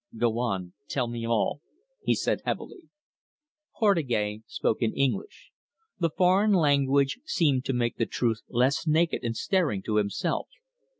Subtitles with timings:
[0.17, 0.73] "Go on.
[0.87, 1.61] Tell me all,"
[2.03, 2.89] he said heavily.
[3.77, 5.51] Portugais spoke in English.
[5.99, 10.47] The foreign language seemed to make the truth less naked and staring to himself.